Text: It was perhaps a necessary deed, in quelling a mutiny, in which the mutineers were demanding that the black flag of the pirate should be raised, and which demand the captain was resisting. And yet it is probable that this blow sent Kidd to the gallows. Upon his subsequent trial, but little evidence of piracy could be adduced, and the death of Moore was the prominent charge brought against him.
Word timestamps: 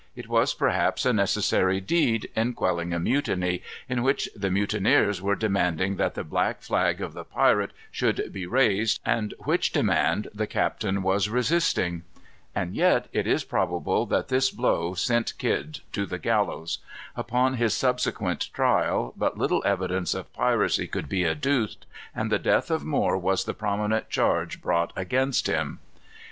It 0.15 0.27
was 0.27 0.55
perhaps 0.55 1.05
a 1.05 1.13
necessary 1.13 1.79
deed, 1.79 2.27
in 2.35 2.53
quelling 2.53 2.91
a 2.91 2.97
mutiny, 2.99 3.61
in 3.87 4.01
which 4.01 4.27
the 4.35 4.49
mutineers 4.49 5.21
were 5.21 5.35
demanding 5.35 5.97
that 5.97 6.15
the 6.15 6.23
black 6.23 6.63
flag 6.63 7.01
of 7.01 7.13
the 7.13 7.23
pirate 7.23 7.69
should 7.91 8.33
be 8.33 8.47
raised, 8.47 8.99
and 9.05 9.35
which 9.43 9.71
demand 9.71 10.27
the 10.33 10.47
captain 10.47 11.03
was 11.03 11.29
resisting. 11.29 12.01
And 12.55 12.73
yet 12.73 13.09
it 13.13 13.27
is 13.27 13.43
probable 13.43 14.07
that 14.07 14.29
this 14.29 14.49
blow 14.49 14.95
sent 14.95 15.37
Kidd 15.37 15.81
to 15.91 16.07
the 16.07 16.17
gallows. 16.17 16.79
Upon 17.15 17.57
his 17.57 17.75
subsequent 17.75 18.49
trial, 18.55 19.13
but 19.15 19.37
little 19.37 19.61
evidence 19.67 20.15
of 20.15 20.33
piracy 20.33 20.87
could 20.87 21.09
be 21.09 21.27
adduced, 21.27 21.85
and 22.15 22.31
the 22.31 22.39
death 22.39 22.71
of 22.71 22.83
Moore 22.83 23.19
was 23.19 23.43
the 23.43 23.53
prominent 23.53 24.09
charge 24.09 24.63
brought 24.63 24.91
against 24.95 25.45
him. 25.45 25.77